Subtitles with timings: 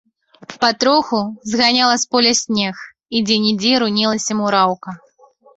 [0.61, 1.19] Патроху
[1.51, 2.75] зганяла з поля снег,
[3.15, 4.89] і дзе-нідзе рунелася мураўка.